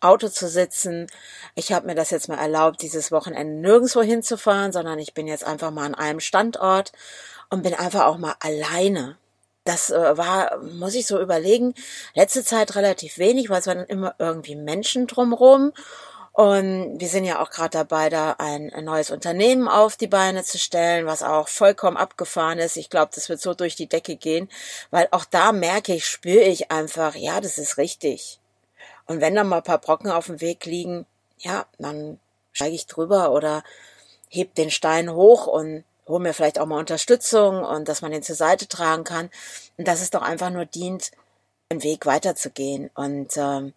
Auto 0.00 0.28
zu 0.28 0.48
sitzen. 0.48 1.06
Ich 1.54 1.72
habe 1.72 1.86
mir 1.86 1.94
das 1.94 2.10
jetzt 2.10 2.28
mal 2.28 2.38
erlaubt, 2.38 2.82
dieses 2.82 3.12
Wochenende 3.12 3.54
nirgendwo 3.54 4.02
hinzufahren, 4.02 4.72
sondern 4.72 4.98
ich 4.98 5.14
bin 5.14 5.28
jetzt 5.28 5.44
einfach 5.44 5.70
mal 5.70 5.86
an 5.86 5.94
einem 5.94 6.18
Standort 6.18 6.92
und 7.50 7.62
bin 7.62 7.74
einfach 7.74 8.06
auch 8.06 8.18
mal 8.18 8.34
alleine 8.40 9.16
das 9.64 9.90
äh, 9.90 10.16
war, 10.16 10.58
muss 10.58 10.94
ich 10.94 11.06
so 11.06 11.20
überlegen, 11.20 11.74
letzte 12.14 12.44
Zeit 12.44 12.74
relativ 12.74 13.18
wenig, 13.18 13.48
weil 13.48 13.60
es 13.60 13.66
waren 13.66 13.84
immer 13.86 14.14
irgendwie 14.18 14.56
Menschen 14.56 15.06
drumherum. 15.06 15.72
Und 16.32 16.98
wir 16.98 17.08
sind 17.08 17.24
ja 17.24 17.42
auch 17.42 17.50
gerade 17.50 17.70
dabei, 17.70 18.08
da 18.08 18.36
ein, 18.38 18.72
neues 18.84 19.10
Unternehmen 19.10 19.68
auf 19.68 19.96
die 19.96 20.06
Beine 20.06 20.42
zu 20.42 20.58
stellen, 20.58 21.04
was 21.04 21.22
auch 21.22 21.48
vollkommen 21.48 21.98
abgefahren 21.98 22.58
ist. 22.58 22.78
Ich 22.78 22.88
glaube, 22.88 23.12
das 23.14 23.28
wird 23.28 23.40
so 23.40 23.52
durch 23.52 23.76
die 23.76 23.86
Decke 23.86 24.16
gehen, 24.16 24.48
weil 24.90 25.08
auch 25.10 25.26
da 25.26 25.52
merke 25.52 25.94
ich, 25.94 26.06
spüre 26.06 26.44
ich 26.44 26.70
einfach, 26.70 27.16
ja, 27.16 27.40
das 27.40 27.58
ist 27.58 27.76
richtig. 27.76 28.40
Und 29.06 29.20
wenn 29.20 29.34
da 29.34 29.44
mal 29.44 29.58
ein 29.58 29.62
paar 29.62 29.78
Brocken 29.78 30.10
auf 30.10 30.26
dem 30.26 30.40
Weg 30.40 30.64
liegen, 30.64 31.04
ja, 31.38 31.66
dann 31.78 32.18
steige 32.52 32.74
ich 32.74 32.86
drüber 32.86 33.32
oder 33.32 33.62
heb 34.28 34.54
den 34.54 34.70
Stein 34.70 35.12
hoch 35.12 35.46
und 35.46 35.84
hol 36.06 36.20
mir 36.20 36.32
vielleicht 36.32 36.58
auch 36.58 36.66
mal 36.66 36.78
Unterstützung 36.78 37.62
und 37.62 37.88
dass 37.88 38.00
man 38.00 38.12
den 38.12 38.22
zur 38.22 38.36
Seite 38.36 38.68
tragen 38.68 39.04
kann. 39.04 39.30
Und 39.76 39.86
dass 39.86 40.00
es 40.00 40.10
doch 40.10 40.22
einfach 40.22 40.50
nur 40.50 40.64
dient, 40.64 41.10
den 41.70 41.82
Weg 41.82 42.06
weiterzugehen. 42.06 42.90
Und 42.94 43.36
ähm, 43.36 43.74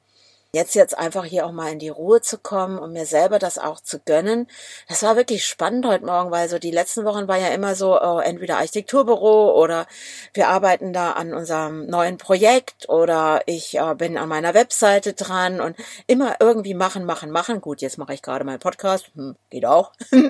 jetzt 0.55 0.73
jetzt 0.73 0.97
einfach 0.97 1.25
hier 1.25 1.45
auch 1.45 1.51
mal 1.51 1.71
in 1.71 1.79
die 1.79 1.89
Ruhe 1.89 2.21
zu 2.21 2.39
kommen 2.39 2.79
und 2.79 2.93
mir 2.93 3.05
selber 3.05 3.37
das 3.37 3.57
auch 3.59 3.79
zu 3.79 3.99
gönnen. 3.99 4.47
Das 4.87 5.03
war 5.03 5.15
wirklich 5.15 5.45
spannend 5.45 5.85
heute 5.85 6.05
Morgen, 6.05 6.31
weil 6.31 6.49
so 6.49 6.57
die 6.57 6.71
letzten 6.71 7.05
Wochen 7.05 7.27
war 7.27 7.37
ja 7.37 7.49
immer 7.49 7.75
so, 7.75 8.01
oh, 8.01 8.19
entweder 8.19 8.57
Architekturbüro 8.57 9.61
oder 9.61 9.85
wir 10.33 10.47
arbeiten 10.47 10.93
da 10.93 11.11
an 11.11 11.33
unserem 11.33 11.85
neuen 11.85 12.17
Projekt 12.17 12.89
oder 12.89 13.43
ich 13.45 13.77
äh, 13.77 13.95
bin 13.95 14.17
an 14.17 14.29
meiner 14.29 14.53
Webseite 14.55 15.13
dran 15.13 15.61
und 15.61 15.75
immer 16.07 16.37
irgendwie 16.39 16.73
machen, 16.73 17.05
machen, 17.05 17.29
machen. 17.29 17.61
Gut, 17.61 17.81
jetzt 17.81 17.97
mache 17.97 18.13
ich 18.13 18.21
gerade 18.21 18.45
meinen 18.45 18.59
Podcast, 18.59 19.11
hm, 19.15 19.35
geht 19.49 19.65
auch. 19.65 19.91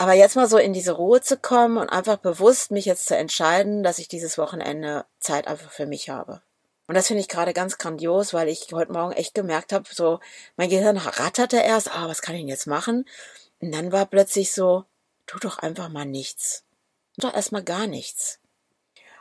Aber 0.00 0.14
jetzt 0.14 0.34
mal 0.34 0.48
so 0.48 0.56
in 0.56 0.72
diese 0.72 0.92
Ruhe 0.92 1.20
zu 1.20 1.36
kommen 1.36 1.76
und 1.76 1.90
einfach 1.90 2.16
bewusst 2.16 2.70
mich 2.70 2.86
jetzt 2.86 3.04
zu 3.04 3.14
entscheiden, 3.14 3.82
dass 3.82 3.98
ich 3.98 4.08
dieses 4.08 4.38
Wochenende 4.38 5.04
Zeit 5.18 5.46
einfach 5.46 5.70
für 5.70 5.84
mich 5.84 6.08
habe. 6.08 6.40
Und 6.90 6.96
das 6.96 7.06
finde 7.06 7.20
ich 7.20 7.28
gerade 7.28 7.52
ganz 7.52 7.78
grandios, 7.78 8.34
weil 8.34 8.48
ich 8.48 8.66
heute 8.72 8.90
Morgen 8.90 9.12
echt 9.12 9.32
gemerkt 9.32 9.72
habe, 9.72 9.84
so 9.88 10.18
mein 10.56 10.70
Gehirn 10.70 10.96
ratterte 10.96 11.58
erst, 11.58 11.94
ah, 11.94 12.08
was 12.08 12.20
kann 12.20 12.34
ich 12.34 12.40
denn 12.40 12.48
jetzt 12.48 12.66
machen? 12.66 13.08
Und 13.60 13.72
dann 13.72 13.92
war 13.92 14.06
plötzlich 14.06 14.50
so, 14.50 14.86
tu 15.24 15.38
doch 15.38 15.60
einfach 15.60 15.88
mal 15.88 16.04
nichts. 16.04 16.64
Tu 17.14 17.28
doch 17.28 17.32
erstmal 17.32 17.62
gar 17.62 17.86
nichts. 17.86 18.40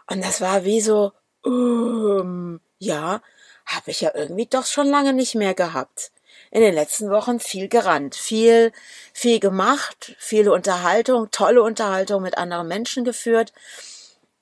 Und 0.07 0.25
das 0.25 0.41
war 0.41 0.65
wie 0.65 0.81
so, 0.81 1.11
um, 1.43 2.59
ja, 2.79 3.21
habe 3.67 3.91
ich 3.91 4.01
ja 4.01 4.15
irgendwie 4.15 4.47
doch 4.47 4.65
schon 4.65 4.87
lange 4.87 5.13
nicht 5.13 5.35
mehr 5.35 5.53
gehabt 5.53 6.11
in 6.49 6.61
den 6.61 6.73
letzten 6.73 7.11
Wochen 7.11 7.39
viel 7.39 7.67
gerannt, 7.67 8.15
viel, 8.15 8.71
viel 9.13 9.39
gemacht, 9.39 10.15
viele 10.17 10.53
Unterhaltung, 10.53 11.29
tolle 11.29 11.61
Unterhaltung 11.61 12.23
mit 12.23 12.35
anderen 12.35 12.67
Menschen 12.67 13.05
geführt. 13.05 13.53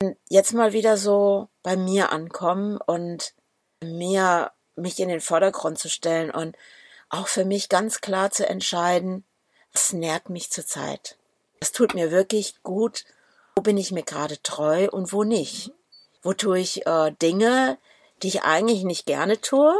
Und 0.01 0.16
jetzt 0.30 0.54
mal 0.54 0.72
wieder 0.72 0.96
so 0.96 1.50
bei 1.68 1.76
mir 1.76 2.14
ankommen 2.14 2.78
und 2.78 3.34
mir 3.84 4.54
mich 4.78 4.98
in 5.02 5.10
den 5.10 5.20
Vordergrund 5.20 5.78
zu 5.78 5.90
stellen 5.90 6.32
und 6.32 6.56
auch 7.10 7.28
für 7.28 7.44
mich 7.44 7.68
ganz 7.68 8.00
klar 8.00 8.32
zu 8.32 8.48
entscheiden, 8.48 9.26
was 9.74 9.92
nährt 9.92 10.30
mich 10.30 10.50
zurzeit. 10.50 11.18
Das 11.60 11.74
tut 11.74 11.94
mir 11.94 12.10
wirklich 12.10 12.64
gut. 12.64 13.04
Wo 13.58 13.64
bin 13.64 13.76
ich 13.76 13.92
mir 13.92 14.04
gerade 14.04 14.42
treu 14.44 14.88
und 14.90 15.12
wo 15.12 15.26
nicht? 15.26 15.74
Wo 16.22 16.32
tue 16.32 16.60
ich 16.60 16.88
äh, 16.88 17.12
Dinge, 17.22 17.78
die 18.24 18.30
ich 18.30 18.44
eigentlich 18.44 18.86
nicht 18.86 19.06
gerne 19.06 19.42
tue? 19.42 19.76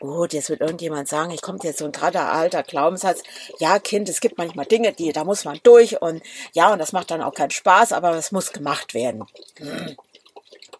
gut, 0.00 0.34
jetzt 0.34 0.50
wird 0.50 0.60
irgendjemand 0.60 1.08
sagen, 1.08 1.30
ich 1.30 1.40
kommt 1.40 1.64
jetzt 1.64 1.78
so 1.78 1.86
ein 1.86 1.92
gerade 1.92 2.20
alter 2.20 2.62
Glaubenssatz, 2.62 3.22
ja 3.58 3.78
Kind, 3.78 4.10
es 4.10 4.20
gibt 4.20 4.36
manchmal 4.36 4.66
Dinge, 4.66 4.92
die, 4.92 5.12
da 5.12 5.24
muss 5.24 5.46
man 5.46 5.58
durch 5.62 6.02
und 6.02 6.22
ja, 6.52 6.74
und 6.74 6.78
das 6.78 6.92
macht 6.92 7.10
dann 7.10 7.22
auch 7.22 7.32
keinen 7.32 7.52
Spaß, 7.52 7.92
aber 7.92 8.12
das 8.12 8.30
muss 8.30 8.52
gemacht 8.52 8.92
werden. 8.92 9.24
Hm. 9.56 9.96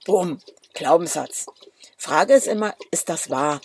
Bumm, 0.04 0.38
Glaubenssatz. 0.74 1.46
Frage 1.96 2.34
ist 2.34 2.46
immer, 2.46 2.74
ist 2.90 3.08
das 3.08 3.30
wahr? 3.30 3.60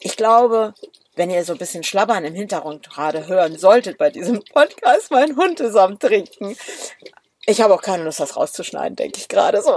Ich 0.00 0.16
glaube, 0.16 0.74
wenn 1.16 1.30
ihr 1.30 1.44
so 1.44 1.52
ein 1.52 1.58
bisschen 1.58 1.84
Schlabbern 1.84 2.24
im 2.24 2.34
Hintergrund 2.34 2.88
gerade 2.88 3.26
hören 3.26 3.58
solltet 3.58 3.98
bei 3.98 4.08
diesem 4.10 4.42
Podcast, 4.42 5.10
mein 5.10 5.36
Hund 5.36 5.60
ist 5.60 5.76
am 5.76 5.98
Trinken. 5.98 6.56
Ich 7.44 7.60
habe 7.60 7.74
auch 7.74 7.82
keine 7.82 8.04
Lust, 8.04 8.20
das 8.20 8.36
rauszuschneiden, 8.36 8.96
denke 8.96 9.18
ich 9.18 9.28
gerade 9.28 9.60
so. 9.60 9.76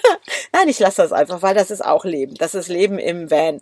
Nein, 0.52 0.68
ich 0.68 0.78
lasse 0.78 1.02
das 1.02 1.12
einfach, 1.12 1.42
weil 1.42 1.54
das 1.54 1.70
ist 1.70 1.84
auch 1.84 2.04
Leben. 2.04 2.34
Das 2.34 2.54
ist 2.54 2.68
Leben 2.68 2.98
im 2.98 3.30
Van. 3.30 3.60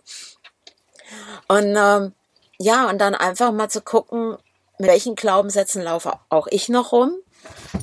Und 1.47 1.75
ähm, 1.77 2.13
ja, 2.57 2.89
und 2.89 2.99
dann 2.99 3.13
einfach 3.13 3.51
mal 3.51 3.69
zu 3.69 3.81
gucken, 3.81 4.37
mit 4.79 4.89
welchen 4.89 5.15
Glaubenssätzen 5.15 5.83
laufe 5.83 6.13
auch 6.29 6.47
ich 6.47 6.69
noch 6.69 6.91
rum 6.91 7.13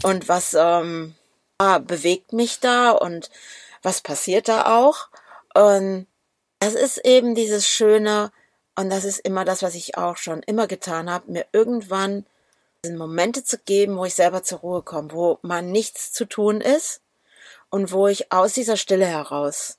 und 0.02 0.28
was 0.28 0.56
ähm, 0.58 1.14
ja, 1.64 1.78
bewegt 1.78 2.32
mich 2.32 2.60
da 2.60 2.90
und 2.90 3.30
was 3.82 4.00
passiert 4.00 4.48
da 4.48 4.78
auch. 4.78 5.08
Und 5.54 6.06
das 6.58 6.74
ist 6.74 6.98
eben 6.98 7.34
dieses 7.34 7.66
Schöne, 7.68 8.32
und 8.76 8.90
das 8.90 9.04
ist 9.04 9.18
immer 9.18 9.44
das, 9.44 9.62
was 9.62 9.74
ich 9.74 9.96
auch 9.96 10.16
schon 10.16 10.42
immer 10.42 10.66
getan 10.66 11.10
habe, 11.10 11.30
mir 11.30 11.46
irgendwann 11.52 12.26
Momente 12.86 13.44
zu 13.44 13.58
geben, 13.58 13.96
wo 13.96 14.04
ich 14.04 14.14
selber 14.14 14.42
zur 14.42 14.58
Ruhe 14.58 14.82
komme, 14.82 15.12
wo 15.12 15.38
man 15.42 15.72
nichts 15.72 16.12
zu 16.12 16.26
tun 16.26 16.60
ist 16.60 17.00
und 17.70 17.92
wo 17.92 18.08
ich 18.08 18.30
aus 18.30 18.52
dieser 18.52 18.76
Stille 18.76 19.06
heraus 19.06 19.78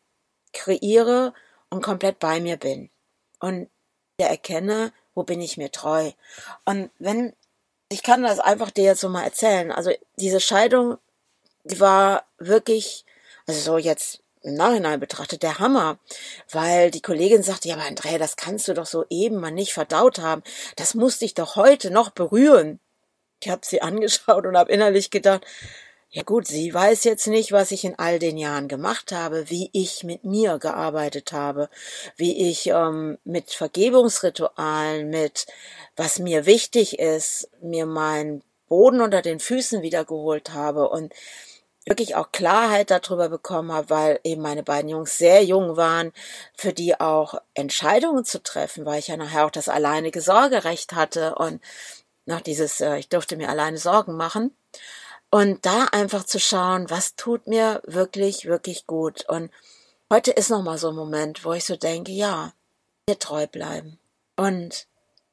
kreiere 0.54 1.34
und 1.70 1.84
komplett 1.84 2.20
bei 2.20 2.40
mir 2.40 2.58
bin 2.58 2.90
und 3.40 3.70
erkenne, 4.18 4.92
wo 5.14 5.24
bin 5.24 5.42
ich 5.42 5.58
mir 5.58 5.72
treu. 5.72 6.12
Und 6.66 6.90
wenn 6.98 7.34
Ich 7.90 8.02
kann 8.02 8.24
das 8.24 8.40
einfach 8.40 8.72
dir 8.72 8.84
jetzt 8.84 9.02
so 9.02 9.10
mal 9.10 9.24
erzählen. 9.24 9.72
Also 9.72 9.92
diese 10.16 10.40
Scheidung, 10.40 10.98
war 11.66 12.26
wirklich, 12.38 13.06
also 13.48 13.60
so 13.60 13.78
jetzt 13.78 14.22
im 14.46 14.54
Nachhinein 14.54 15.00
betrachtet, 15.00 15.44
der 15.44 15.60
Hammer. 15.60 15.98
Weil 16.52 16.92
die 16.92 17.02
Kollegin 17.02 17.44
sagte, 17.44 17.68
ja, 17.68 17.76
aber 17.76 17.86
Andrea, 17.86 18.18
das 18.18 18.36
kannst 18.38 18.68
du 18.68 18.74
doch 18.74 18.86
so 18.86 19.06
eben 19.10 19.38
mal 19.38 19.52
nicht 19.52 19.74
verdaut 19.74 20.20
haben. 20.20 20.44
Das 20.76 20.94
muss 20.94 21.20
dich 21.20 21.34
doch 21.34 21.56
heute 21.56 21.92
noch 21.92 22.12
berühren. 22.12 22.80
Ich 23.42 23.50
habe 23.50 23.62
sie 23.66 23.82
angeschaut 23.82 24.46
und 24.46 24.56
habe 24.58 24.72
innerlich 24.72 25.10
gedacht, 25.10 25.46
ja 26.12 26.24
gut, 26.24 26.48
sie 26.48 26.74
weiß 26.74 27.04
jetzt 27.04 27.28
nicht, 27.28 27.52
was 27.52 27.72
ich 27.72 27.84
in 27.84 28.00
all 28.00 28.20
den 28.20 28.38
Jahren 28.38 28.70
gemacht 28.70 29.12
habe, 29.12 29.50
wie 29.50 29.70
ich 29.74 30.06
mit 30.06 30.24
mir 30.24 30.60
gearbeitet 30.60 31.34
habe, 31.34 31.70
wie 32.16 32.50
ich 32.50 32.68
ähm, 32.68 33.18
mit 33.26 33.52
Vergebungsritualen, 33.52 35.10
mit 35.10 35.46
was 35.98 36.20
mir 36.20 36.46
wichtig 36.46 37.00
ist, 37.00 37.50
mir 37.62 37.86
meinen 37.86 38.44
Boden 38.70 39.02
unter 39.02 39.22
den 39.22 39.42
Füßen 39.42 39.82
wiedergeholt 39.82 40.54
habe 40.54 40.88
und 40.88 41.12
wirklich 41.86 42.16
auch 42.16 42.32
Klarheit 42.32 42.92
darüber 42.92 43.30
bekommen 43.30 43.72
habe, 43.72 43.90
weil 43.90 44.20
eben 44.24 44.42
meine 44.42 44.64
beiden 44.64 44.90
Jungs 44.90 45.18
sehr 45.18 45.44
jung 45.44 45.78
waren, 45.78 46.12
für 46.54 46.74
die 46.74 47.00
auch 47.00 47.36
Entscheidungen 47.54 48.26
zu 48.26 48.42
treffen, 48.42 48.86
weil 48.86 49.00
ich 49.00 49.08
ja 49.08 49.18
nachher 49.18 49.46
auch 49.46 49.52
das 49.52 49.70
alleinige 49.70 50.22
Sorgerecht 50.22 50.94
hatte 50.94 51.36
und 51.36 51.62
noch 52.26 52.42
dieses, 52.42 52.82
äh, 52.82 52.98
ich 52.98 53.10
durfte 53.10 53.38
mir 53.38 53.50
alleine 53.50 53.78
Sorgen 53.78 54.16
machen. 54.18 54.56
Und 55.30 55.66
da 55.66 55.86
einfach 55.92 56.24
zu 56.24 56.40
schauen, 56.40 56.90
was 56.90 57.16
tut 57.16 57.48
mir 57.48 57.82
wirklich, 57.86 58.46
wirklich 58.46 58.88
gut. 58.88 59.28
Und 59.28 59.52
heute 60.12 60.32
ist 60.32 60.50
nochmal 60.50 60.78
so 60.78 60.90
ein 60.90 60.96
Moment, 60.96 61.44
wo 61.44 61.54
ich 61.54 61.66
so 61.66 61.76
denke, 61.76 62.12
ja, 62.12 62.54
mir 63.08 63.20
treu 63.20 63.46
bleiben 63.48 64.00
und 64.38 64.88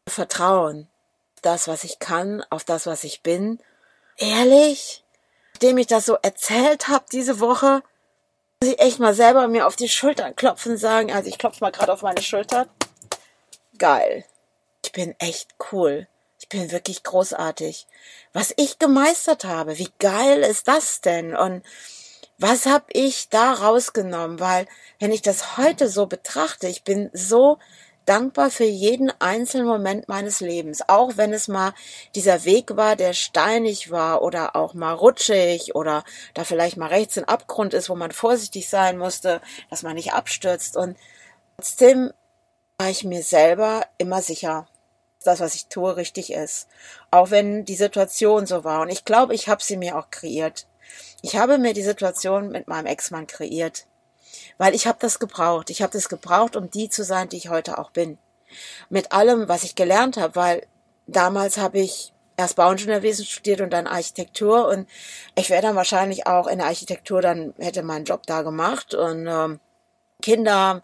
vertrauen 0.09 0.89
auf 1.35 1.41
das, 1.43 1.69
was 1.69 1.85
ich 1.85 1.99
kann, 1.99 2.45
auf 2.51 2.65
das, 2.65 2.87
was 2.87 3.05
ich 3.05 3.23
bin. 3.23 3.59
Ehrlich, 4.17 5.02
nachdem 5.63 5.79
ich 5.79 5.87
das 5.87 6.07
so 6.07 6.17
erzählt 6.23 6.89
habe 6.89 7.05
diese 7.13 7.39
Woche, 7.39 7.85
muss 8.61 8.73
ich 8.73 8.81
echt 8.81 8.99
mal 8.99 9.15
selber 9.15 9.47
mir 9.47 9.69
auf 9.69 9.77
die 9.77 9.89
Schultern 9.89 10.35
klopfen 10.35 10.77
sagen, 10.77 11.13
also 11.13 11.29
ich 11.29 11.39
klopfe 11.39 11.59
mal 11.61 11.71
gerade 11.71 11.93
auf 11.93 12.03
meine 12.03 12.21
Schulter. 12.21 12.67
Geil. 13.79 14.25
Ich 14.85 14.91
bin 14.91 15.15
echt 15.21 15.55
cool. 15.71 16.09
Ich 16.41 16.49
bin 16.49 16.73
wirklich 16.73 17.05
großartig. 17.05 17.87
Was 18.33 18.53
ich 18.57 18.81
gemeistert 18.81 19.45
habe, 19.45 19.79
wie 19.79 19.91
geil 20.01 20.41
ist 20.41 20.67
das 20.67 21.01
denn? 21.01 21.37
Und 21.37 21.63
was 22.39 22.67
habe 22.67 22.87
ich 22.89 23.29
da 23.29 23.53
rausgenommen? 23.53 24.41
Weil, 24.41 24.67
wenn 24.99 25.13
ich 25.13 25.23
das 25.23 25.59
heute 25.59 25.89
so 25.89 26.07
betrachte, 26.07 26.67
ich 26.67 26.83
bin 26.83 27.09
so 27.13 27.61
dankbar 28.07 28.51
für 28.51 28.65
jeden 28.65 29.13
einzelnen 29.21 29.67
Moment 29.67 30.09
meines 30.09 30.41
Lebens, 30.41 30.83
auch 30.89 31.17
wenn 31.17 31.33
es 31.33 31.49
mal 31.49 31.73
dieser 32.15 32.45
Weg 32.45 32.77
war, 32.77 32.97
der 32.97 33.13
steinig 33.13 33.91
war 33.91 34.23
oder 34.23 34.57
auch 34.57 34.75
mal 34.75 34.93
rutschig 34.93 35.75
oder 35.75 36.05
da 36.35 36.45
vielleicht 36.45 36.77
mal 36.77 36.89
rechts 36.89 37.19
ein 37.19 37.25
Abgrund 37.25 37.75
ist, 37.75 37.89
wo 37.89 37.95
man 37.95 38.11
vorsichtig 38.13 38.69
sein 38.69 38.99
musste, 38.99 39.41
dass 39.71 39.83
man 39.83 39.95
nicht 39.95 40.13
abstürzt 40.13 40.77
und 40.77 40.97
trotzdem 41.57 42.13
war 42.79 42.91
ich 42.91 43.05
mir 43.05 43.23
selber 43.23 43.87
immer 43.99 44.23
sicher 44.23 44.67
das, 45.25 45.41
was 45.41 45.55
ich 45.55 45.67
tue, 45.67 45.97
richtig 45.97 46.33
ist. 46.33 46.69
Auch 47.11 47.31
wenn 47.31 47.65
die 47.65 47.75
Situation 47.75 48.47
so 48.47 48.65
war. 48.65 48.81
Und 48.83 48.89
ich 48.89 49.05
glaube, 49.05 49.35
ich 49.35 49.49
habe 49.49 49.63
sie 49.63 49.77
mir 49.77 49.97
auch 49.97 50.11
kreiert. 50.11 50.67
Ich 51.23 51.37
habe 51.37 51.59
mir 51.59 51.75
die 51.75 51.83
Situation 51.83 52.51
mit 52.51 52.69
meinem 52.69 52.87
Ex-Mann 52.87 53.27
kreiert. 53.27 53.87
Weil 54.59 54.75
ich 54.75 54.87
habe 54.87 54.99
das 55.01 55.19
gebraucht. 55.19 55.71
Ich 55.71 55.83
habe 55.83 55.93
das 55.93 56.09
gebraucht, 56.09 56.57
um 56.57 56.71
die 56.71 56.89
zu 56.89 57.05
sein, 57.05 57.29
die 57.29 57.37
ich 57.37 57.49
heute 57.49 57.79
auch 57.79 57.91
bin. 57.91 58.19
Mit 58.89 59.13
allem, 59.13 59.49
was 59.49 59.65
ich 59.65 59.75
gelernt 59.75 60.17
habe, 60.17 60.37
weil 60.37 60.67
damals 61.07 61.57
habe 61.59 61.79
ich 61.79 62.13
erst 62.37 62.57
Bauingenieurwesen 62.57 63.25
studiert 63.25 63.61
und 63.61 63.71
dann 63.71 63.87
Architektur 63.87 64.69
und 64.69 64.89
ich 65.37 65.51
wäre 65.51 65.63
dann 65.63 65.77
wahrscheinlich 65.77 66.27
auch 66.27 66.47
in 66.47 66.59
der 66.59 66.67
Architektur 66.67 67.21
dann 67.21 67.55
hätte 67.59 67.83
meinen 67.83 68.05
Job 68.05 68.23
da 68.27 68.43
gemacht 68.43 68.95
und 68.95 69.27
ähm, 69.27 69.61
Kinder, 70.23 70.83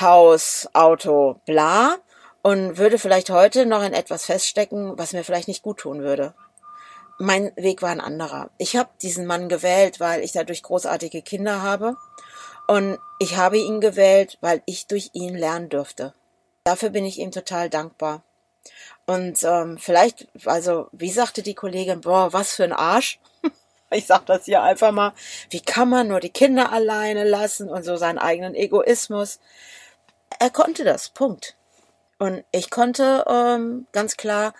Haus, 0.00 0.68
Auto, 0.72 1.40
bla 1.44 1.96
und 2.42 2.78
würde 2.78 2.98
vielleicht 2.98 3.30
heute 3.30 3.66
noch 3.66 3.82
in 3.82 3.92
etwas 3.92 4.26
feststecken, 4.26 4.96
was 4.96 5.12
mir 5.12 5.24
vielleicht 5.24 5.48
nicht 5.48 5.62
gut 5.62 5.78
tun 5.78 6.02
würde. 6.02 6.34
Mein 7.18 7.50
Weg 7.56 7.80
war 7.80 7.90
ein 7.90 8.00
anderer. 8.00 8.50
Ich 8.58 8.76
habe 8.76 8.90
diesen 9.00 9.26
Mann 9.26 9.48
gewählt, 9.48 10.00
weil 10.00 10.22
ich 10.22 10.32
dadurch 10.32 10.62
großartige 10.62 11.22
Kinder 11.22 11.62
habe. 11.62 11.96
Und 12.66 12.98
ich 13.18 13.36
habe 13.36 13.58
ihn 13.58 13.80
gewählt, 13.80 14.38
weil 14.40 14.62
ich 14.66 14.86
durch 14.86 15.10
ihn 15.12 15.36
lernen 15.36 15.68
durfte. 15.68 16.14
Dafür 16.64 16.90
bin 16.90 17.04
ich 17.04 17.18
ihm 17.18 17.30
total 17.30 17.70
dankbar. 17.70 18.22
Und 19.06 19.42
ähm, 19.44 19.78
vielleicht, 19.78 20.26
also 20.46 20.88
wie 20.90 21.10
sagte 21.10 21.42
die 21.42 21.54
Kollegin, 21.54 22.00
boah, 22.00 22.32
was 22.32 22.54
für 22.54 22.64
ein 22.64 22.72
Arsch. 22.72 23.20
ich 23.90 24.06
sag 24.06 24.26
das 24.26 24.46
hier 24.46 24.62
einfach 24.62 24.90
mal. 24.90 25.12
Wie 25.50 25.60
kann 25.60 25.88
man 25.88 26.08
nur 26.08 26.18
die 26.18 26.30
Kinder 26.30 26.72
alleine 26.72 27.22
lassen 27.22 27.70
und 27.70 27.84
so 27.84 27.96
seinen 27.96 28.18
eigenen 28.18 28.56
Egoismus? 28.56 29.38
Er 30.40 30.50
konnte 30.50 30.82
das, 30.82 31.08
Punkt. 31.10 31.56
Und 32.18 32.44
ich 32.50 32.70
konnte 32.70 33.24
ähm, 33.28 33.86
ganz 33.92 34.16
klar, 34.16 34.54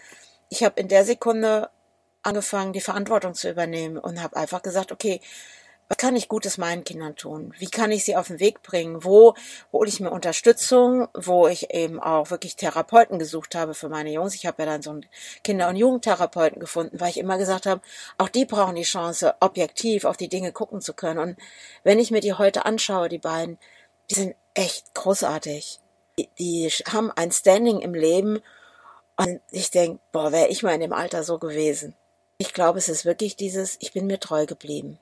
ich 0.49 0.63
habe 0.63 0.79
in 0.81 0.89
der 0.89 1.05
Sekunde 1.05 1.71
angefangen, 2.23 2.73
die 2.73 2.81
Verantwortung 2.81 3.35
zu 3.35 3.51
übernehmen 3.51 3.99
und 3.99 4.23
habe 4.23 4.37
einfach 4.37 4.63
gesagt, 4.63 4.93
okay, 4.93 5.21
was 5.89 5.99
kann 5.99 6.17
ich 6.17 6.29
Gutes 6.29 6.59
meinen 6.59 6.85
Kindern 6.85 7.15
tun? 7.15 7.55
Wie 7.59 7.69
kann 7.69 7.93
ich 7.93 8.05
sie 8.05 8.17
auf 8.17 8.27
den 8.27 8.41
Weg 8.41 8.63
bringen? 8.63 9.05
Wo 9.05 9.35
hole 9.73 9.89
ich 9.89 10.01
mir 10.01 10.11
Unterstützung? 10.11 11.09
Wo 11.15 11.47
ich 11.47 11.73
eben 11.73 12.01
auch 12.01 12.31
wirklich 12.31 12.57
Therapeuten 12.57 13.19
gesucht 13.19 13.55
habe 13.55 13.75
für 13.75 13.89
meine 13.89 14.11
Jungs. 14.11 14.35
Ich 14.35 14.47
habe 14.47 14.63
ja 14.63 14.67
dann 14.67 14.83
so 14.83 14.91
einen 14.91 15.07
Kinder- 15.45 15.69
und 15.69 15.77
Jugendtherapeuten 15.77 16.61
gefunden, 16.61 16.99
weil 17.01 17.11
ich 17.11 17.19
immer 17.19 17.39
gesagt 17.39 17.67
habe, 17.67 17.81
auch 18.19 18.29
die 18.29 18.45
brauchen 18.45 18.75
die 18.75 18.83
Chance, 18.83 19.35
objektiv 19.41 20.05
auf 20.05 20.17
die 20.17 20.29
Dinge 20.29 20.53
gucken 20.53 20.81
zu 20.81 20.93
können. 20.93 21.21
Und 21.21 21.37
wenn 21.85 21.99
ich 21.99 22.11
mir 22.11 22.21
die 22.21 22.35
heute 22.35 22.65
anschaue, 22.65 23.09
die 23.09 23.19
beiden, 23.19 23.59
die 24.11 24.15
sind 24.15 24.37
echt 24.55 24.95
großartig 24.95 25.81
die 26.39 26.71
haben 26.89 27.11
ein 27.13 27.31
Standing 27.31 27.81
im 27.81 27.95
Leben 27.95 28.41
und 29.17 29.41
ich 29.51 29.71
denke, 29.71 30.01
boah, 30.13 30.33
wäre 30.33 30.49
ich 30.49 30.63
mal 30.63 30.75
in 30.75 30.81
dem 30.81 30.93
Alter 30.93 31.23
so 31.23 31.39
gewesen. 31.39 31.95
Ich 32.39 32.53
glaube, 32.53 32.79
es 32.79 32.89
ist 32.89 33.05
wirklich 33.05 33.37
dieses, 33.37 33.77
ich 33.81 33.93
bin 33.93 34.07
mir 34.07 34.21
treu 34.21 34.47
geblieben. 34.47 34.99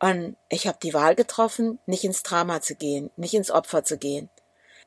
Und 0.00 0.36
ich 0.48 0.66
habe 0.66 0.78
die 0.82 0.94
Wahl 0.94 1.14
getroffen, 1.14 1.78
nicht 1.86 2.04
ins 2.04 2.22
Drama 2.22 2.62
zu 2.62 2.74
gehen, 2.74 3.10
nicht 3.16 3.34
ins 3.34 3.50
Opfer 3.50 3.84
zu 3.84 3.98
gehen. 3.98 4.30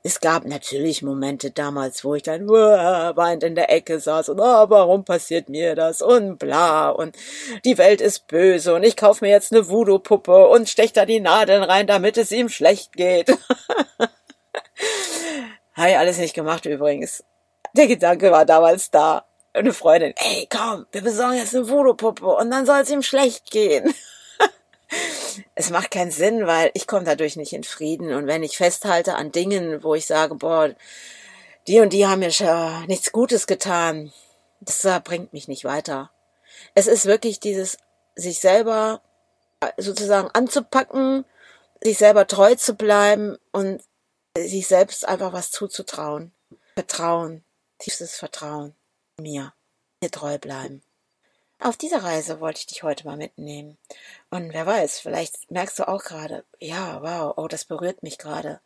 Es 0.05 0.19
gab 0.19 0.43
natürlich 0.43 1.01
Momente 1.01 1.51
damals, 1.51 2.03
wo 2.03 2.13
ich 2.15 2.23
dann 2.23 2.49
weint 2.49 3.41
in 3.43 3.55
der 3.55 3.71
Ecke 3.71 4.01
saß 4.01 4.27
und 4.29 4.39
oh, 4.41 4.65
warum 4.69 5.05
passiert 5.05 5.47
mir 5.47 5.75
das 5.75 6.01
und 6.01 6.39
bla 6.39 6.89
und 6.89 7.15
die 7.63 7.77
Welt 7.77 8.01
ist 8.01 8.27
böse 8.27 8.75
und 8.75 8.83
ich 8.83 8.97
kaufe 8.97 9.23
mir 9.23 9.31
jetzt 9.31 9.53
eine 9.53 9.69
Voodoo-Puppe 9.69 10.49
und 10.49 10.67
stech 10.67 10.91
da 10.91 11.05
die 11.05 11.21
Nadeln 11.21 11.63
rein, 11.63 11.87
damit 11.87 12.17
es 12.17 12.33
ihm 12.33 12.49
schlecht 12.49 12.93
geht. 12.97 13.29
Habe 15.73 15.89
ich 15.89 15.97
alles 15.97 16.17
nicht 16.17 16.33
gemacht 16.33 16.65
übrigens. 16.65 17.23
Der 17.73 17.87
Gedanke 17.87 18.29
war 18.29 18.45
damals 18.45 18.91
da. 18.91 19.25
Eine 19.53 19.71
Freundin, 19.71 20.13
ey, 20.17 20.49
komm, 20.49 20.85
wir 20.91 21.01
besorgen 21.01 21.37
jetzt 21.37 21.55
eine 21.55 21.69
Voodoo-Puppe 21.69 22.25
und 22.25 22.51
dann 22.51 22.65
soll 22.65 22.79
es 22.79 22.89
ihm 22.89 23.03
schlecht 23.03 23.51
gehen. 23.51 23.93
es 25.55 25.69
macht 25.69 25.91
keinen 25.91 26.11
Sinn, 26.11 26.47
weil 26.47 26.71
ich 26.73 26.87
komme 26.87 27.05
dadurch 27.05 27.35
nicht 27.35 27.53
in 27.53 27.63
Frieden. 27.63 28.13
Und 28.13 28.27
wenn 28.27 28.43
ich 28.43 28.57
festhalte 28.57 29.15
an 29.15 29.31
Dingen, 29.31 29.83
wo 29.83 29.95
ich 29.95 30.05
sage, 30.05 30.35
boah, 30.35 30.73
die 31.67 31.79
und 31.79 31.93
die 31.93 32.05
haben 32.07 32.19
mir 32.19 32.31
schon 32.31 32.85
nichts 32.87 33.11
Gutes 33.11 33.47
getan, 33.47 34.11
das 34.59 34.85
bringt 35.03 35.33
mich 35.33 35.47
nicht 35.47 35.65
weiter. 35.65 36.11
Es 36.75 36.87
ist 36.87 37.05
wirklich 37.05 37.39
dieses, 37.39 37.77
sich 38.15 38.39
selber 38.39 39.01
sozusagen 39.77 40.29
anzupacken, 40.33 41.25
sich 41.81 41.97
selber 41.97 42.27
treu 42.27 42.55
zu 42.55 42.75
bleiben 42.75 43.37
und 43.51 43.81
sich 44.37 44.67
selbst 44.67 45.07
einfach 45.07 45.33
was 45.33 45.51
zuzutrauen. 45.51 46.33
Vertrauen, 46.75 47.43
tiefstes 47.79 48.15
Vertrauen. 48.15 48.75
Mir. 49.19 49.53
Mir 50.01 50.11
treu 50.11 50.37
bleiben. 50.37 50.81
Auf 51.63 51.77
dieser 51.77 52.03
Reise 52.03 52.41
wollte 52.41 52.59
ich 52.59 52.65
dich 52.65 52.83
heute 52.83 53.05
mal 53.05 53.15
mitnehmen. 53.15 53.77
Und 54.29 54.51
wer 54.51 54.65
weiß, 54.65 54.99
vielleicht 54.99 55.49
merkst 55.49 55.79
du 55.79 55.87
auch 55.87 56.03
gerade, 56.03 56.43
ja, 56.59 57.01
wow, 57.01 57.35
oh, 57.37 57.47
das 57.47 57.63
berührt 57.63 58.03
mich 58.03 58.17
gerade. 58.17 58.59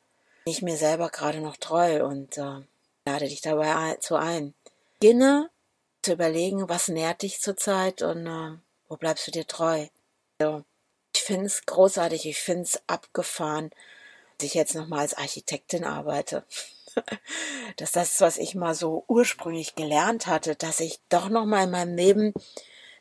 Ich 0.46 0.63
mir 0.63 0.77
selber 0.77 1.10
gerade 1.10 1.39
noch 1.39 1.58
treu 1.58 2.04
und 2.04 2.39
äh, 2.39 2.62
lade 3.06 3.27
dich 3.27 3.42
dabei 3.42 3.98
zu 4.00 4.16
ein. 4.16 4.56
Beginne 5.00 5.51
zu 6.01 6.13
überlegen, 6.13 6.70
was 6.70 6.88
nährt 6.88 7.22
dich 7.22 7.39
zurzeit 7.39 8.01
und 8.01 8.25
äh, 8.25 8.58
wo 8.89 8.98
bleibst 8.98 9.27
du 9.27 9.32
dir 9.32 9.46
treu. 9.46 9.86
So. 10.42 10.63
Ich 11.16 11.22
finde 11.22 11.46
es 11.46 11.68
großartig, 11.68 12.25
ich 12.25 12.39
finde 12.39 12.63
es 12.63 12.82
abgefahren, 12.88 13.70
ich 14.42 14.56
jetzt 14.56 14.74
nochmal 14.74 15.01
als 15.01 15.13
Architektin 15.13 15.84
arbeite. 15.84 16.46
dass 17.77 17.92
das, 17.92 18.20
was 18.22 18.39
ich 18.39 18.56
mal 18.56 18.74
so 18.74 19.04
ursprünglich 19.08 19.75
gelernt 19.75 20.25
hatte, 20.25 20.56
dass 20.56 20.80
ich 20.80 21.00
doch 21.10 21.30
nochmal 21.30 21.66
in 21.66 21.72
meinem 21.72 21.96
Leben 21.96 22.34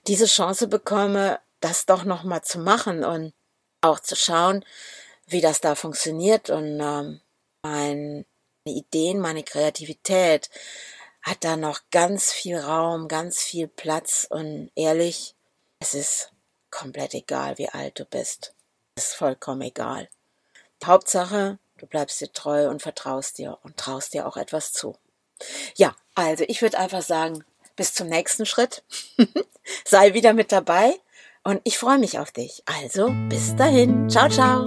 diese 0.08 0.26
Chance 0.26 0.68
bekomme, 0.68 1.40
das 1.60 1.86
doch 1.86 2.04
nochmal 2.04 2.42
zu 2.42 2.58
machen 2.58 3.04
und 3.04 3.32
auch 3.80 4.00
zu 4.00 4.16
schauen, 4.16 4.64
wie 5.26 5.40
das 5.40 5.60
da 5.60 5.74
funktioniert 5.74 6.50
und 6.50 6.80
ähm, 6.80 7.20
meine 7.62 8.24
Ideen, 8.64 9.18
meine 9.20 9.42
Kreativität 9.42 10.50
hat 11.22 11.42
da 11.42 11.56
noch 11.56 11.80
ganz 11.90 12.32
viel 12.32 12.58
Raum, 12.58 13.08
ganz 13.08 13.42
viel 13.42 13.66
Platz 13.66 14.26
und 14.30 14.70
ehrlich, 14.76 15.34
es 15.80 15.94
ist 15.94 16.32
komplett 16.70 17.14
egal, 17.14 17.58
wie 17.58 17.68
alt 17.68 17.98
du 17.98 18.04
bist. 18.04 18.54
Es 18.96 19.08
ist 19.08 19.14
vollkommen 19.14 19.62
egal. 19.62 20.08
Hauptsache, 20.84 21.58
du 21.78 21.86
bleibst 21.86 22.20
dir 22.20 22.32
treu 22.32 22.68
und 22.68 22.82
vertraust 22.82 23.38
dir 23.38 23.58
und 23.62 23.76
traust 23.76 24.14
dir 24.14 24.26
auch 24.26 24.36
etwas 24.36 24.72
zu. 24.72 24.96
Ja, 25.74 25.96
also 26.14 26.44
ich 26.46 26.62
würde 26.62 26.78
einfach 26.78 27.02
sagen, 27.02 27.44
bis 27.76 27.94
zum 27.94 28.08
nächsten 28.08 28.46
Schritt. 28.46 28.82
Sei 29.84 30.14
wieder 30.14 30.32
mit 30.32 30.52
dabei 30.52 30.94
und 31.44 31.60
ich 31.64 31.78
freue 31.78 31.98
mich 31.98 32.18
auf 32.18 32.32
dich. 32.32 32.62
Also 32.66 33.14
bis 33.28 33.54
dahin. 33.56 34.08
Ciao, 34.08 34.28
ciao. 34.28 34.66